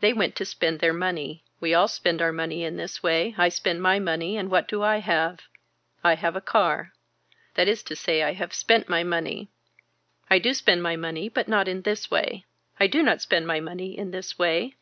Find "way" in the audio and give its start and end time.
3.02-3.34, 12.10-12.44, 14.38-14.74